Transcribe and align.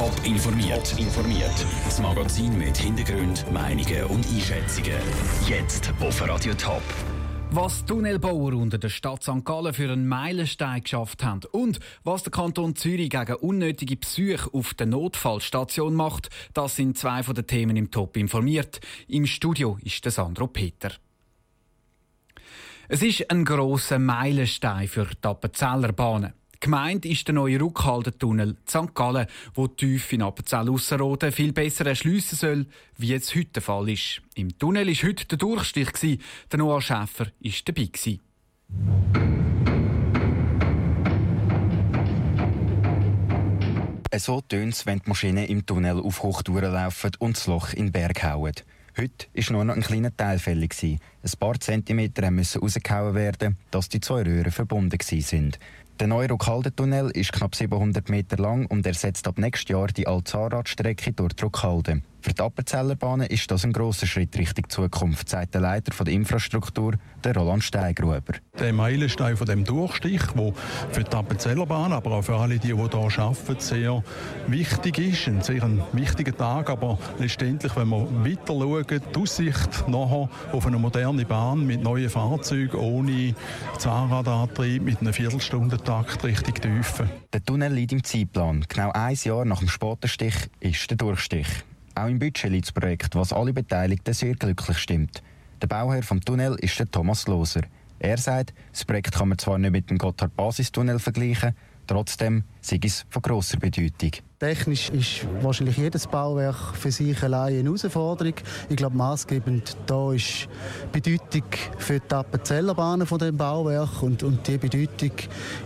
Top 0.00 0.24
informiert. 0.24 0.98
informiert. 0.98 1.66
Das 1.84 2.00
Magazin 2.00 2.56
mit 2.56 2.74
Hintergrund, 2.74 3.44
Meinungen 3.52 4.04
und 4.04 4.26
Einschätzungen. 4.28 4.98
Jetzt 5.46 5.92
auf 6.00 6.26
Radio 6.26 6.54
Top. 6.54 6.80
Was 7.50 7.84
Tunnelbauer 7.84 8.54
unter 8.54 8.78
der 8.78 8.88
Stadt 8.88 9.22
St. 9.22 9.44
Gallen 9.44 9.74
für 9.74 9.92
einen 9.92 10.08
Meilenstein 10.08 10.80
geschafft 10.80 11.22
haben 11.22 11.42
und 11.52 11.80
was 12.02 12.22
der 12.22 12.32
Kanton 12.32 12.76
Zürich 12.76 13.10
gegen 13.10 13.34
unnötige 13.34 13.98
Besuche 13.98 14.48
auf 14.54 14.72
der 14.72 14.86
Notfallstation 14.86 15.94
macht, 15.94 16.30
das 16.54 16.76
sind 16.76 16.96
zwei 16.96 17.22
von 17.22 17.34
den 17.34 17.46
Themen 17.46 17.76
im 17.76 17.90
Top 17.90 18.16
informiert. 18.16 18.80
Im 19.06 19.26
Studio 19.26 19.76
ist 19.84 20.02
der 20.02 20.12
Sandro 20.12 20.46
Peter. 20.46 20.92
Es 22.88 23.02
ist 23.02 23.30
ein 23.30 23.44
grosser 23.44 23.98
Meilenstein 23.98 24.88
für 24.88 25.04
die 25.04 25.28
Appenzeller 25.28 25.92
Bahnen. 25.92 26.32
Gemeint 26.62 27.06
ist 27.06 27.26
der 27.26 27.34
neue 27.34 27.58
Rückhaltetunnel 27.58 28.58
St. 28.68 28.94
Gallen, 28.94 29.26
wo 29.54 29.66
tief 29.66 30.12
in 30.12 30.20
Appenzell 30.20 30.68
Ausserrhoden 30.68 31.32
viel 31.32 31.54
besser 31.54 31.86
erschliessen 31.86 32.36
soll, 32.36 32.66
wie 32.98 33.14
es 33.14 33.34
heute 33.34 33.52
der 33.54 33.62
Fall 33.62 33.88
ist. 33.88 34.20
Im 34.34 34.58
Tunnel 34.58 34.86
war 34.86 35.08
heute 35.08 35.24
der 35.24 35.38
Durchstich. 35.38 35.88
Der 36.52 36.58
Noah 36.58 36.82
Schäfer 36.82 37.28
war 37.40 37.52
dabei. 37.64 37.88
So 44.18 44.42
tönt 44.42 44.74
es, 44.74 44.84
wenn 44.84 44.98
die 44.98 45.08
Maschinen 45.08 45.46
im 45.46 45.64
Tunnel 45.64 45.98
auf 45.98 46.22
Hochtouren 46.22 46.74
laufen 46.74 47.12
und 47.20 47.38
das 47.38 47.46
Loch 47.46 47.72
in 47.72 47.86
den 47.86 47.92
Berg 47.92 48.22
hauen. 48.22 48.52
Heute 48.98 49.28
war 49.32 49.52
nur 49.52 49.64
noch 49.64 49.76
ein 49.76 49.82
kleiner 49.82 50.14
Teil 50.14 50.38
fällig. 50.38 50.76
Ein 50.82 50.98
paar 51.38 51.58
Zentimeter 51.58 52.30
mussten 52.30 52.58
rausgehauen 52.58 53.14
werden, 53.14 53.56
dass 53.70 53.88
die 53.88 54.00
zwei 54.00 54.24
Röhren 54.24 54.52
verbunden 54.52 54.98
waren. 55.00 55.52
Der 56.00 56.06
neue 56.06 56.30
Ruckhalden-Tunnel 56.30 57.10
ist 57.10 57.30
knapp 57.30 57.54
700 57.54 58.08
Meter 58.08 58.38
lang 58.38 58.64
und 58.64 58.86
ersetzt 58.86 59.28
ab 59.28 59.36
nächstes 59.36 59.68
Jahr 59.68 59.88
die 59.88 60.06
Alzahnradstrecke 60.06 61.12
durch 61.12 61.34
Ruckhalden. 61.42 62.04
Für 62.22 62.34
die 62.34 62.42
Appenzellerbahnen 62.42 63.26
ist 63.28 63.50
das 63.50 63.64
ein 63.64 63.72
grosser 63.72 64.06
Schritt 64.06 64.36
Richtung 64.36 64.68
Zukunft, 64.68 65.30
sagt 65.30 65.54
der 65.54 65.62
Leiter 65.62 66.04
der 66.04 66.12
Infrastruktur, 66.12 66.94
der 67.24 67.34
Roland 67.34 67.64
Steigruber. 67.64 68.34
Der 68.58 68.74
Meilenstein 68.74 69.38
von 69.38 69.46
dem 69.46 69.64
Durchstich, 69.64 70.20
der 70.36 70.52
für 70.90 71.04
die 71.04 71.16
Appenzellerbahn, 71.16 71.94
aber 71.94 72.12
auch 72.12 72.22
für 72.22 72.36
alle, 72.36 72.58
die, 72.58 72.68
die 72.68 72.74
hier 72.74 72.94
arbeiten, 73.18 73.56
sehr 73.58 74.04
wichtig 74.48 74.98
ist. 74.98 75.28
Ein 75.28 75.40
sehr 75.40 75.70
wichtiger 75.92 76.36
Tag, 76.36 76.68
aber 76.68 76.98
letztendlich, 77.18 77.74
wenn 77.74 77.88
wir 77.88 78.06
weiter 78.24 78.48
schauen, 78.48 79.00
die 79.14 79.18
Aussicht 79.18 79.88
nachher 79.88 80.28
auf 80.52 80.66
eine 80.66 80.78
moderne 80.78 81.24
Bahn 81.24 81.66
mit 81.66 81.82
neuen 81.82 82.10
Fahrzeugen, 82.10 82.78
ohne 82.78 83.34
Zahnradantrieb, 83.78 84.82
mit 84.82 85.00
einem 85.00 85.14
Viertelstundentakt 85.90 86.24
richtig 86.24 86.62
Tiefe. 86.62 87.10
Der 87.32 87.44
Tunnel 87.44 87.72
liegt 87.72 87.92
im 87.92 88.04
Zeitplan. 88.04 88.64
Genau 88.68 88.92
ein 88.92 89.16
Jahr 89.24 89.44
nach 89.44 89.58
dem 89.58 89.68
Spatenstich 89.68 90.34
ist 90.60 90.88
der 90.88 90.96
Durchstich. 90.96 91.48
Auch 91.96 92.06
im 92.06 92.20
Budget 92.20 92.50
liegt 92.50 92.66
das 92.66 92.72
Projekt, 92.72 93.16
was 93.16 93.32
alle 93.32 93.52
Beteiligten 93.52 94.14
sehr 94.14 94.34
glücklich 94.34 94.78
stimmt. 94.78 95.22
Der 95.60 95.66
Bauherr 95.66 96.04
vom 96.04 96.20
Tunnel 96.20 96.54
ist 96.60 96.78
der 96.78 96.88
Thomas 96.88 97.26
Loser. 97.26 97.62
Er 97.98 98.18
sagt, 98.18 98.54
das 98.70 98.84
Projekt 98.84 99.12
kann 99.12 99.30
man 99.30 99.38
zwar 99.38 99.58
nicht 99.58 99.72
mit 99.72 99.90
dem 99.90 99.98
Gotthard-Basistunnel 99.98 101.00
vergleichen, 101.00 101.56
trotzdem 101.88 102.44
sei 102.60 102.78
es 102.82 103.04
von 103.10 103.22
grosser 103.22 103.58
Bedeutung. 103.58 104.12
Technisch 104.40 104.88
ist 104.88 105.26
wahrscheinlich 105.42 105.76
jedes 105.76 106.06
Bauwerk 106.06 106.74
für 106.74 106.90
sich 106.90 107.22
allein 107.22 107.58
eine 107.58 107.64
Herausforderung. 107.64 108.32
Ich 108.70 108.76
glaube, 108.76 108.96
maßgebend 108.96 109.76
da 109.84 110.14
ist 110.14 110.48
die 110.94 110.98
Bedeutung 110.98 111.42
für 111.76 112.00
die 112.00 112.14
Appenzellerbahnen 112.14 113.06
von 113.06 113.18
dem 113.18 113.36
Bauwerk 113.36 114.02
und, 114.02 114.22
und 114.22 114.48
die 114.48 114.56
Bedeutung 114.56 115.10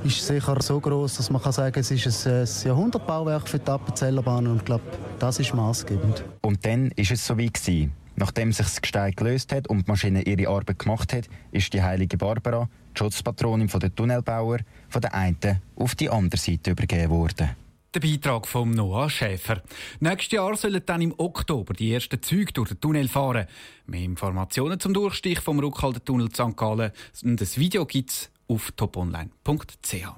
ist 0.03 0.27
sicher 0.27 0.61
so 0.61 0.81
groß, 0.81 1.19
dass 1.19 1.31
man 1.31 1.41
kann 1.41 1.53
sagen, 1.53 1.79
es 1.79 1.93
ist 1.93 2.27
ein, 2.27 2.49
Jahrhundertbauwerk 2.65 3.49
für 3.49 3.61
die 3.61 3.71
Appenzellerbahnen 3.71 4.51
und 4.51 4.57
ich 4.59 4.65
glaube, 4.65 4.83
das 5.21 5.39
ist 5.39 5.55
maßgebend. 5.55 6.25
Und 6.43 6.67
dann 6.67 6.91
ist 6.97 7.13
es 7.13 7.25
so 7.25 7.39
wie 7.39 7.53
gewesen. 7.53 7.93
Nachdem 8.17 8.51
sich 8.51 8.67
das 8.67 8.83
Gestein 8.83 9.13
gelöst 9.13 9.53
hat 9.53 9.69
und 9.69 9.87
die 9.87 9.91
Maschine 9.91 10.23
ihre 10.23 10.51
Arbeit 10.51 10.81
gemacht 10.81 11.13
hat, 11.13 11.29
ist 11.53 11.73
die 11.73 11.83
heilige 11.83 12.17
Barbara, 12.17 12.69
die 12.93 12.99
Schutzpatronin 12.99 13.69
der 13.69 13.95
Tunnelbauer, 13.95 14.59
von 14.89 15.01
der 15.01 15.15
einen 15.15 15.61
auf 15.77 15.95
die 15.95 16.11
andere 16.11 16.41
Seite 16.41 16.73
übergeben 16.73 17.11
worden. 17.11 17.51
Der 17.95 18.01
Beitrag 18.01 18.49
von 18.49 18.73
Noah 18.73 19.09
Schäfer. 19.09 19.63
Nächstes 20.01 20.33
Jahr 20.33 20.57
sollen 20.57 20.83
dann 20.85 21.01
im 21.01 21.15
Oktober 21.17 21.75
die 21.75 21.93
ersten 21.93 22.21
Züge 22.21 22.53
durch 22.53 22.71
den 22.71 22.81
Tunnel 22.81 23.07
fahren. 23.07 23.47
Mehr 23.87 24.03
Informationen 24.03 24.81
zum 24.81 24.93
Durchstich 24.93 25.39
vom 25.39 25.61
Rückhaltetunnel 25.61 26.29
St. 26.35 26.57
Gallen 26.57 26.91
und 27.23 27.41
ein 27.41 27.57
Video 27.57 27.87
gibt 27.87 28.11
es 28.11 28.31
auf 28.49 28.73
toponline.ch. 28.73 30.09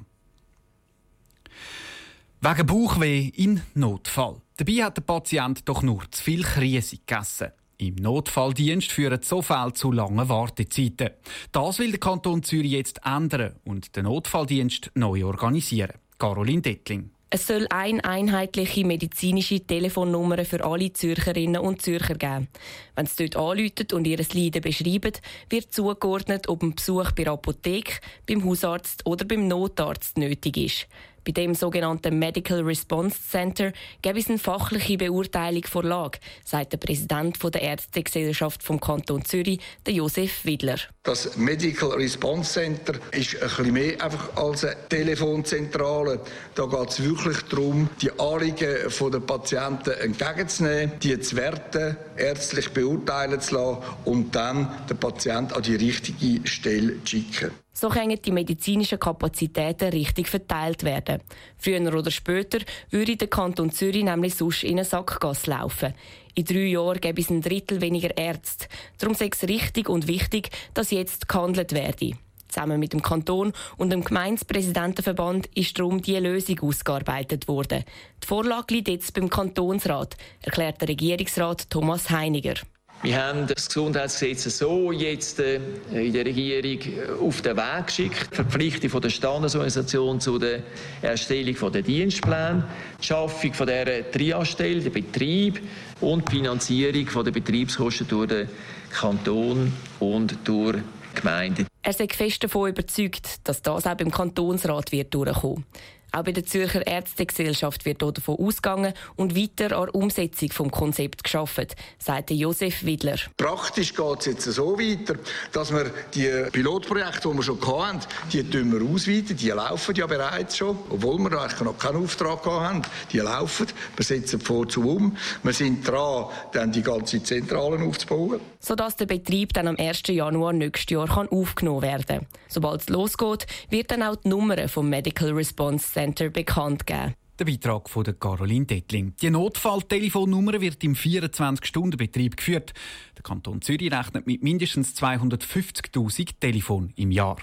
Wegen 2.40 2.66
Bauchweh 2.66 3.28
in 3.34 3.60
Notfall. 3.74 4.40
Dabei 4.56 4.84
hat 4.84 4.96
der 4.96 5.02
Patient 5.02 5.68
doch 5.68 5.82
nur 5.82 6.10
zu 6.10 6.22
viel 6.22 6.44
Krise 6.44 6.96
gegessen. 6.96 7.48
Im 7.76 7.96
Notfalldienst 7.96 8.90
führen 8.90 9.20
so 9.20 9.42
Fälle 9.42 9.74
zu 9.74 9.92
langen 9.92 10.30
Wartezeiten. 10.30 11.10
Das 11.52 11.78
will 11.78 11.90
der 11.90 12.00
Kanton 12.00 12.42
Zürich 12.42 12.72
jetzt 12.72 13.00
ändern 13.04 13.56
und 13.64 13.96
den 13.96 14.04
Notfalldienst 14.04 14.92
neu 14.94 15.26
organisieren. 15.26 15.92
Caroline 16.18 16.62
Dettling. 16.62 17.10
Es 17.28 17.48
soll 17.48 17.66
eine 17.70 18.04
einheitliche 18.04 18.84
medizinische 18.84 19.58
Telefonnummer 19.58 20.44
für 20.44 20.64
alle 20.64 20.92
Zürcherinnen 20.92 21.60
und 21.60 21.82
Zürcher 21.82 22.14
geben. 22.14 22.46
Wenn 22.94 23.06
sie 23.06 23.28
dort 23.28 23.36
anrufen 23.36 23.86
und 23.94 24.06
ihr 24.06 24.18
Leiden 24.18 24.62
beschreiben, 24.62 25.12
wird 25.50 25.72
zugeordnet, 25.72 26.48
ob 26.48 26.62
ein 26.62 26.76
Besuch 26.76 27.10
bei 27.12 27.24
der 27.24 27.32
Apotheke, 27.32 27.94
beim 28.28 28.44
Hausarzt 28.44 29.04
oder 29.06 29.24
beim 29.24 29.48
Notarzt 29.48 30.18
nötig 30.18 30.56
ist. 30.56 30.86
Bei 31.26 31.32
dem 31.32 31.56
sogenannten 31.56 32.20
Medical 32.20 32.60
Response 32.60 33.18
Center 33.20 33.72
gäbe 34.00 34.20
es 34.20 34.28
eine 34.28 34.38
fachliche 34.38 34.96
Beurteilung 34.96 35.64
vor 35.64 35.82
Lage, 35.82 36.20
sagt 36.44 36.72
der 36.72 36.76
Präsident 36.78 37.42
der 37.42 37.62
Ärztegesellschaft 37.62 38.62
vom 38.62 38.78
Kanton 38.78 39.24
Zürich, 39.24 39.58
der 39.84 39.94
Josef 39.94 40.44
Widler. 40.44 40.76
Das 41.02 41.36
Medical 41.36 41.90
Response 41.90 42.52
Center 42.52 42.94
ist 43.10 43.42
ein 43.42 43.48
bisschen 43.48 43.72
mehr 43.72 44.00
einfach 44.04 44.36
als 44.36 44.64
eine 44.64 44.76
Telefonzentrale. 44.88 46.20
Da 46.54 46.66
geht 46.66 46.90
es 46.90 47.02
wirklich 47.02 47.42
darum, 47.50 47.90
die 48.00 48.16
Anliegen 48.20 48.76
der 49.12 49.20
Patienten 49.20 49.90
entgegenzunehmen, 49.90 50.92
die 51.02 51.18
zu 51.18 51.34
werten, 51.34 51.96
ärztlich 52.16 52.70
beurteilen 52.70 53.40
zu 53.40 53.56
lassen 53.56 53.78
und 54.04 54.32
dann 54.32 54.68
den 54.88 54.96
Patienten 54.96 55.54
an 55.54 55.62
die 55.62 55.74
richtige 55.74 56.46
Stelle 56.46 57.02
zu 57.02 57.16
schicken. 57.16 57.65
So 57.78 57.90
können 57.90 58.18
die 58.22 58.32
medizinischen 58.32 58.98
Kapazitäten 58.98 59.90
richtig 59.90 60.28
verteilt 60.28 60.82
werden. 60.82 61.20
Früher 61.58 61.94
oder 61.94 62.10
später 62.10 62.60
würde 62.88 63.16
der 63.16 63.28
Kanton 63.28 63.70
Zürich 63.70 64.02
nämlich 64.02 64.34
sonst 64.34 64.64
in 64.64 64.78
eine 64.78 64.86
Sackgasse 64.86 65.50
laufen. 65.50 65.92
In 66.34 66.46
drei 66.46 66.68
Jahren 66.68 67.02
gäbe 67.02 67.20
es 67.20 67.28
ein 67.28 67.42
Drittel 67.42 67.82
weniger 67.82 68.16
Ärzte. 68.16 68.66
Darum 68.96 69.14
sei 69.14 69.28
es 69.30 69.46
richtig 69.46 69.90
und 69.90 70.08
wichtig, 70.08 70.48
dass 70.72 70.90
jetzt 70.90 71.28
gehandelt 71.28 71.72
werde. 71.72 72.12
Zusammen 72.48 72.80
mit 72.80 72.94
dem 72.94 73.02
Kanton 73.02 73.52
und 73.76 73.90
dem 73.90 74.02
Gemeindepräsidentenverband 74.02 75.48
ist 75.54 75.78
darum 75.78 76.00
die 76.00 76.16
Lösung 76.16 76.58
ausgearbeitet 76.60 77.46
worden. 77.46 77.84
Die 78.22 78.26
Vorlage 78.26 78.72
liegt 78.72 78.88
jetzt 78.88 79.12
beim 79.12 79.28
Kantonsrat, 79.28 80.16
erklärt 80.40 80.80
der 80.80 80.88
Regierungsrat 80.88 81.68
Thomas 81.68 82.08
Heiniger. 82.08 82.54
Wir 83.02 83.22
haben 83.22 83.46
das 83.46 83.68
Gesundheitsgesetz 83.68 84.58
so 84.58 84.90
jetzt 84.90 85.38
äh, 85.38 85.60
in 85.92 86.12
der 86.12 86.24
Regierung 86.24 86.80
äh, 86.80 87.24
auf 87.24 87.42
den 87.42 87.56
Weg 87.56 87.86
geschickt. 87.86 88.28
Die 88.32 88.36
Verpflichtung 88.36 89.00
der 89.00 89.10
Standesorganisation 89.10 90.20
zu 90.20 90.38
der 90.38 90.60
Erstellung 91.02 91.72
der 91.72 91.82
Dienstpläne, 91.82 92.64
die 93.00 93.06
Schaffung 93.06 93.52
von 93.52 93.66
dieser 93.66 94.10
Triastelle, 94.10 94.80
der 94.80 94.90
Betrieb 94.90 95.60
und 96.00 96.26
die 96.28 96.36
Finanzierung 96.36 97.24
der 97.24 97.30
Betriebskosten 97.30 98.08
durch 98.08 98.28
den 98.28 98.48
Kanton 98.90 99.72
und 100.00 100.36
durch 100.44 100.76
die 100.76 101.20
Gemeinden. 101.20 101.66
Er 101.82 101.90
ist 101.90 102.12
fest 102.12 102.42
davon 102.42 102.70
überzeugt, 102.70 103.28
dass 103.44 103.62
das 103.62 103.86
auch 103.86 103.94
beim 103.94 104.10
Kantonsrat 104.10 104.90
wird 104.90 105.14
durchkommen. 105.14 105.64
Auch 106.12 106.22
bei 106.22 106.32
der 106.32 106.46
Zürcher 106.46 106.86
Ärztegesellschaft 106.86 107.84
wird 107.84 108.00
davon 108.00 108.36
ausgegangen 108.38 108.94
und 109.16 109.36
weiter 109.36 109.76
an 109.76 109.86
der 109.86 109.94
Umsetzung 109.94 110.48
des 110.48 110.72
Konzepts 110.72 111.22
geschaffen, 111.22 111.66
sagte 111.98 112.34
Josef 112.34 112.84
Widler. 112.84 113.16
Praktisch 113.36 113.94
geht 113.94 114.20
es 114.20 114.26
jetzt 114.26 114.44
so 114.44 114.78
weiter, 114.78 115.16
dass 115.52 115.72
wir 115.72 115.90
die 116.14 116.50
Pilotprojekte, 116.52 117.28
die 117.28 117.36
wir 117.36 117.42
schon 117.42 117.60
hatten, 117.60 118.00
die 118.32 118.52
wir 118.52 118.82
ausweiten. 118.82 119.36
Die 119.36 119.48
laufen 119.50 119.94
ja 119.94 120.06
bereits 120.06 120.56
schon, 120.56 120.78
obwohl 120.90 121.18
wir 121.18 121.40
eigentlich 121.40 121.60
noch 121.60 121.78
keinen 121.78 122.02
Auftrag 122.02 122.44
haben. 122.46 122.82
Die 123.12 123.18
laufen. 123.18 123.66
Wir 123.96 124.04
setzen 124.04 124.40
vor 124.40 124.68
zu 124.68 124.88
um. 124.88 125.16
Wir 125.42 125.52
sind 125.52 125.86
dran, 125.86 126.26
dann 126.52 126.72
die 126.72 126.82
ganze 126.82 127.22
Zentralen 127.22 127.86
aufzubauen. 127.86 128.40
Sodass 128.60 128.96
der 128.96 129.06
Betrieb 129.06 129.52
dann 129.52 129.68
am 129.68 129.76
1. 129.76 130.02
Januar 130.08 130.52
nächstes 130.52 130.90
Jahr 130.90 131.28
aufgenommen 131.30 131.82
werden 131.82 132.06
kann. 132.06 132.26
Sobald 132.48 132.80
es 132.80 132.88
losgeht, 132.88 133.46
wird 133.70 133.90
dann 133.90 134.02
auch 134.02 134.16
die 134.16 134.28
Nummer 134.28 134.68
vom 134.68 134.88
Medical 134.88 135.32
Response 135.32 135.86
Center 135.96 136.28
bekannt 136.28 136.86
geben. 136.86 137.14
Der 137.38 137.46
Beitrag 137.46 137.88
von 137.88 138.04
Caroline 138.20 138.66
Dettling. 138.66 139.14
Die 139.16 139.30
Notfalltelefonnummer 139.30 140.60
wird 140.60 140.84
im 140.84 140.94
24-Stunden-Betrieb 140.94 142.36
geführt. 142.36 142.74
Der 143.16 143.22
Kanton 143.22 143.62
Zürich 143.62 143.90
rechnet 143.90 144.26
mit 144.26 144.42
mindestens 144.42 144.94
250.000 145.02 146.34
Telefonen 146.38 146.92
im 146.96 147.10
Jahr. 147.10 147.38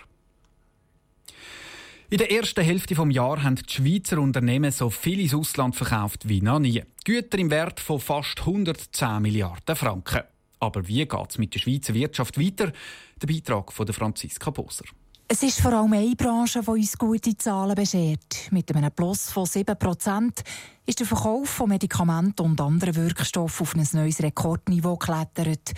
In 2.12 2.20
der 2.20 2.32
ersten 2.32 2.64
Hälfte 2.64 2.94
des 2.94 3.16
Jahres 3.16 3.44
haben 3.44 3.56
die 3.56 3.74
Schweizer 3.74 4.20
Unternehmen 4.20 4.72
so 4.72 4.92
viel 4.92 5.20
ins 5.20 5.34
Ausland 5.34 5.76
verkauft 5.76 6.30
wie 6.30 6.42
noch 6.42 6.60
nie. 6.60 6.84
Güter 7.06 7.40
im 7.40 7.50
Wert 7.50 7.80
von 7.80 8.00
fast 8.00 8.40
110 8.42 9.20
Milliarden 9.20 9.76
Franken. 9.76 10.22
Aber 10.60 10.88
wie 10.88 11.08
geht 11.08 11.30
es 11.32 11.40
mit 11.40 11.56
der 11.56 11.60
Schweizer 11.60 11.96
Wirtschaft 11.96 12.40
weiter? 12.40 12.72
Der 13.20 13.28
Beitrag 13.28 13.74
von 13.74 13.88
Franziska 13.88 14.52
Boser. 14.52 14.86
Es 15.34 15.42
ist 15.42 15.62
vor 15.62 15.74
allem 15.74 15.94
eine 15.94 16.16
Branche, 16.16 16.62
die 16.62 16.70
uns 16.70 16.96
gute 16.96 17.36
Zahlen 17.36 17.74
beschert. 17.74 18.52
Mit 18.52 18.70
einem 18.76 18.92
Plus 18.92 19.32
von 19.32 19.46
7% 19.46 20.32
ist 20.86 21.00
der 21.00 21.08
Verkauf 21.08 21.50
von 21.50 21.70
Medikamenten 21.70 22.44
und 22.44 22.62
anderen 22.62 22.96
Wirkstoffen 22.96 23.64
auf 23.64 23.76
ein 23.76 23.88
neues 23.94 24.22
Rekordniveau 24.22 24.96
geklettert. 24.96 25.74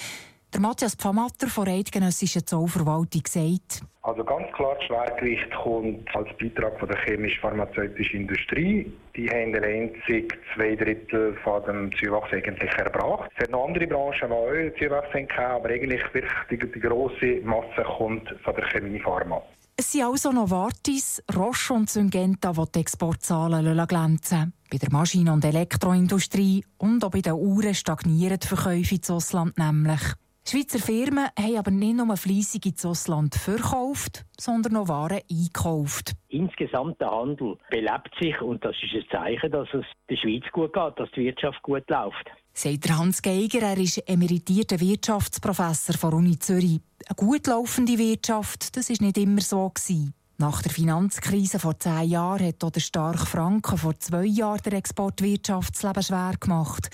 Der 0.55 0.61
Matthias 0.61 0.95
Pfamatter 0.95 1.49
von 1.49 1.65
der 1.65 1.73
Eidgenössischen 1.73 2.47
Zollverwaltung 2.47 3.23
sagt, 3.27 3.83
also 4.03 4.23
ganz 4.23 4.49
klar, 4.53 4.75
das 4.75 4.85
Schwergewicht 4.85 5.53
kommt 5.53 6.15
als 6.15 6.29
Beitrag 6.39 6.79
von 6.79 6.87
der 6.87 6.97
chemisch-pharmazeutischen 6.99 8.21
Industrie. 8.21 8.89
Die 9.17 9.29
haben 9.29 9.53
einzig 9.53 10.33
zwei 10.55 10.77
Drittel 10.77 11.35
von 11.43 11.61
dem 11.65 11.91
Zuwachs 11.97 12.31
eigentlich 12.31 12.71
erbracht. 12.71 13.29
Es 13.35 13.43
hat 13.43 13.51
noch 13.51 13.67
andere 13.67 13.85
Branchen, 13.85 14.29
die 14.29 14.33
auch 14.33 14.79
Zuwachs 14.79 15.13
haben, 15.13 15.55
aber 15.55 15.69
eigentlich 15.71 16.01
die, 16.49 16.57
die 16.57 16.79
grosse 16.79 17.41
Masse 17.43 17.83
kommt 17.97 18.33
von 18.41 18.55
der 18.55 18.65
Chemie-Pharma. 18.67 19.41
Es 19.75 19.91
sind 19.91 20.05
also 20.05 20.31
Novartis, 20.31 21.21
Roche 21.35 21.73
und 21.73 21.89
Syngenta, 21.89 22.53
die 22.53 22.71
die 22.73 22.79
Exportzahlen 22.79 23.87
glänzen 23.87 24.53
Bei 24.71 24.77
der 24.77 24.89
Maschinen- 24.89 25.33
und 25.33 25.43
Elektroindustrie 25.43 26.63
und 26.77 27.03
auch 27.03 27.11
bei 27.11 27.19
den 27.19 27.33
Uhren 27.33 27.73
stagnieren 27.73 28.39
die 28.41 28.47
Verkäufe 28.47 28.95
ins 28.95 29.11
Ausland 29.11 29.57
nämlich. 29.57 29.99
Schweizer 30.47 30.77
Firmen 30.77 31.27
haben 31.39 31.57
aber 31.57 31.71
nicht 31.71 31.95
nur 31.95 32.15
fleissig 32.17 32.67
ins 32.67 32.85
Ausland 32.85 33.33
verkauft, 33.33 34.25
sondern 34.39 34.77
auch 34.77 34.87
Waren 34.87 35.21
eingekauft. 35.29 36.11
Insgesamt 36.29 37.01
der 37.01 37.09
Handel 37.09 37.57
belebt 37.71 38.11
sich 38.21 38.39
und 38.41 38.63
das 38.63 38.75
ist 38.83 38.93
ein 38.93 39.05
Zeichen, 39.11 39.51
dass 39.51 39.67
es 39.73 39.85
der 40.07 40.17
Schweiz 40.17 40.43
gut 40.51 40.71
geht, 40.71 40.99
dass 40.99 41.09
die 41.15 41.25
Wirtschaft 41.25 41.61
gut 41.63 41.89
läuft. 41.89 42.29
Sagt 42.53 42.89
Hans 42.91 43.23
Geiger, 43.23 43.61
er 43.63 43.77
ist 43.77 44.07
emeritierter 44.07 44.79
Wirtschaftsprofessor 44.79 45.97
von 45.97 46.13
Uni 46.13 46.37
Zürich. 46.37 46.79
Eine 47.07 47.15
gut 47.15 47.47
laufende 47.47 47.97
Wirtschaft, 47.97 48.77
das 48.77 48.91
ist 48.91 49.01
nicht 49.01 49.17
immer 49.17 49.41
so 49.41 49.69
gewesen. 49.69 50.13
Nach 50.37 50.61
der 50.61 50.71
Finanzkrise 50.71 51.59
vor 51.59 51.79
zehn 51.79 52.09
Jahren 52.09 52.45
hat 52.47 52.63
auch 52.63 52.69
der 52.69 52.81
starke 52.81 53.25
Franken 53.25 53.77
vor 53.77 53.97
zwei 53.97 54.25
Jahren 54.25 54.61
der 54.63 54.73
Exportwirtschaftsleben 54.73 56.03
schwer 56.03 56.33
gemacht. 56.39 56.89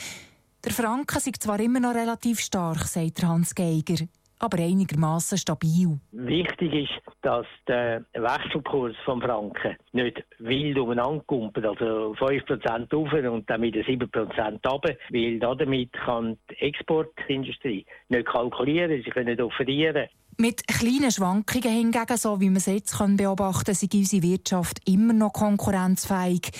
Der 0.63 0.73
Franken 0.73 1.17
ist 1.17 1.41
zwar 1.41 1.59
immer 1.59 1.79
noch 1.79 1.95
relativ 1.95 2.39
stark, 2.39 2.83
sagt 2.83 3.23
Hans 3.23 3.55
Geiger, 3.55 4.05
aber 4.37 4.59
einigermaßen 4.59 5.39
stabil. 5.39 5.99
Wichtig 6.11 6.73
ist, 6.73 7.15
dass 7.23 7.47
der 7.67 8.05
Wechselkurs 8.13 8.95
vom 9.03 9.21
Franken 9.23 9.75
nicht 9.91 10.23
wild 10.37 10.77
umeinander 10.77 11.23
kumpelt, 11.25 11.65
also 11.65 12.13
5% 12.15 12.93
auf 12.93 13.33
und 13.33 13.49
dann 13.49 13.61
wieder 13.63 13.81
7% 13.81 14.51
runter, 14.67 14.95
weil 15.09 15.39
damit 15.39 15.93
kann 15.93 16.37
die 16.51 16.61
Exportindustrie 16.61 17.83
nicht 18.09 18.27
kalkulieren, 18.27 19.01
sie 19.03 19.09
können 19.09 19.29
nicht 19.29 19.41
offerieren. 19.41 20.09
Mit 20.37 20.67
kleinen 20.67 21.11
Schwankungen 21.11 21.75
hingegen, 21.75 22.17
so 22.17 22.39
wie 22.39 22.49
man 22.49 22.57
es 22.57 22.67
jetzt 22.67 22.97
beobachten 23.17 23.65
kann, 23.65 23.73
ist 23.73 23.93
unsere 23.93 24.23
Wirtschaft 24.23 24.77
immer 24.87 25.13
noch 25.13 25.33
konkurrenzfähig 25.33 26.51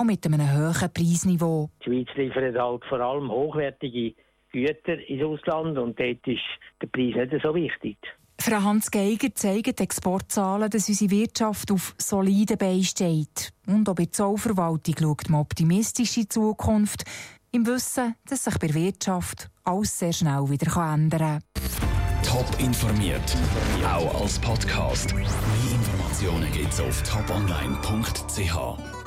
und 0.00 0.06
mit 0.06 0.24
einem 0.24 0.40
hohen 0.40 0.92
Preisniveau. 0.92 1.70
Die 1.80 1.84
Schweiz 1.84 2.08
liefert 2.16 2.58
halt 2.58 2.84
vor 2.86 3.00
allem 3.00 3.30
hochwertige 3.30 4.14
Güter 4.50 4.98
ins 5.08 5.22
Ausland 5.22 5.76
und 5.78 6.00
dort 6.00 6.26
ist 6.26 6.40
der 6.80 6.86
Preis 6.86 7.30
nicht 7.30 7.42
so 7.42 7.54
wichtig. 7.54 7.98
Frau 8.38 8.62
Hans 8.62 8.90
Geiger 8.90 9.34
zeigen 9.34 9.74
die 9.78 9.82
Exportzahlen, 9.82 10.70
dass 10.70 10.88
unsere 10.88 11.10
Wirtschaft 11.10 11.70
auf 11.70 11.94
soliden 11.98 12.56
Beinen 12.56 12.82
steht. 12.82 13.52
Und 13.66 13.86
auch 13.86 13.94
bei 13.94 14.04
der 14.04 14.12
Zollverwaltung 14.12 14.94
schaut 14.98 15.28
man 15.28 15.42
optimistisch 15.42 16.16
in 16.16 16.22
die 16.22 16.28
Zukunft, 16.28 17.04
im 17.52 17.66
Wissen, 17.66 18.14
dass 18.26 18.44
sich 18.44 18.58
bei 18.58 18.68
der 18.68 18.76
Wirtschaft 18.76 19.50
alles 19.64 19.98
sehr 19.98 20.14
schnell 20.14 20.48
wieder 20.48 20.74
ändern 20.94 21.40
kann. 21.52 22.22
Top 22.22 22.46
informiert, 22.58 23.36
auch 23.84 24.22
als 24.22 24.38
Podcast. 24.38 25.14
Mehr 25.14 25.24
Informationen 25.24 26.50
gibt 26.52 26.72
es 26.72 26.80
auf 26.80 27.02
toponline.ch. 27.02 28.99